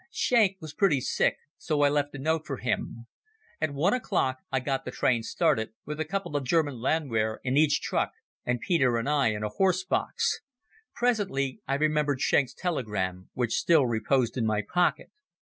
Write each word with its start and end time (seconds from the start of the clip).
Schenk 0.09 0.57
was 0.59 0.73
pretty 0.73 0.99
sick, 0.99 1.37
so 1.59 1.81
I 1.83 1.89
left 1.89 2.15
a 2.15 2.17
note 2.17 2.47
for 2.47 2.57
him. 2.57 3.05
At 3.61 3.69
one 3.75 3.93
o'clock 3.93 4.39
I 4.51 4.59
got 4.59 4.83
the 4.83 4.89
train 4.89 5.21
started, 5.21 5.73
with 5.85 5.99
a 5.99 6.05
couple 6.05 6.35
of 6.35 6.43
German 6.43 6.79
Landwehr 6.81 7.39
in 7.43 7.55
each 7.55 7.81
truck 7.81 8.09
and 8.43 8.59
Peter 8.59 8.97
and 8.97 9.07
I 9.07 9.27
in 9.27 9.43
a 9.43 9.49
horse 9.49 9.83
box. 9.85 10.39
Presently 10.95 11.61
I 11.67 11.75
remembered 11.75 12.19
Schenk's 12.19 12.55
telegram, 12.55 13.29
which 13.33 13.53
still 13.59 13.85
reposed 13.85 14.37
in 14.37 14.45
my 14.47 14.63
pocket. 14.67 15.11